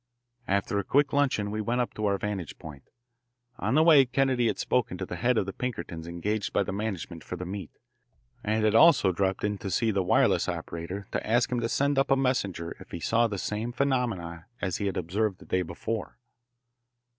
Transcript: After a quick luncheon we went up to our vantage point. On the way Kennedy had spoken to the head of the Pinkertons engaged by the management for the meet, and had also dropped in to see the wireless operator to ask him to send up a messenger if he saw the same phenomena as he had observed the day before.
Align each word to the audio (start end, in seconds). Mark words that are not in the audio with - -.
After 0.47 0.79
a 0.79 0.83
quick 0.83 1.13
luncheon 1.13 1.51
we 1.51 1.61
went 1.61 1.79
up 1.79 1.93
to 1.93 2.07
our 2.07 2.17
vantage 2.17 2.57
point. 2.57 2.81
On 3.59 3.75
the 3.75 3.83
way 3.83 4.03
Kennedy 4.03 4.47
had 4.47 4.57
spoken 4.57 4.97
to 4.97 5.05
the 5.05 5.17
head 5.17 5.37
of 5.37 5.45
the 5.45 5.53
Pinkertons 5.53 6.07
engaged 6.07 6.51
by 6.51 6.63
the 6.63 6.71
management 6.73 7.23
for 7.23 7.35
the 7.35 7.45
meet, 7.45 7.69
and 8.43 8.63
had 8.63 8.73
also 8.73 9.11
dropped 9.11 9.43
in 9.43 9.59
to 9.59 9.69
see 9.69 9.91
the 9.91 10.01
wireless 10.01 10.49
operator 10.49 11.05
to 11.11 11.23
ask 11.23 11.51
him 11.51 11.59
to 11.59 11.69
send 11.69 11.99
up 11.99 12.09
a 12.09 12.15
messenger 12.15 12.75
if 12.79 12.89
he 12.89 12.99
saw 12.99 13.27
the 13.27 13.37
same 13.37 13.71
phenomena 13.71 14.47
as 14.59 14.77
he 14.77 14.87
had 14.87 14.97
observed 14.97 15.37
the 15.37 15.45
day 15.45 15.61
before. 15.61 16.17